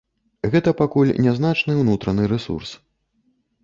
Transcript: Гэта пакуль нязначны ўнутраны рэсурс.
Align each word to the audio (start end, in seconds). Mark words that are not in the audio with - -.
Гэта 0.55 0.73
пакуль 0.79 1.13
нязначны 1.27 1.79
ўнутраны 1.83 2.23
рэсурс. 2.37 2.69